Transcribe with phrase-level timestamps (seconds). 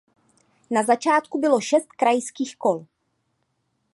[0.71, 2.85] Na začátku bylo šest krajských kol.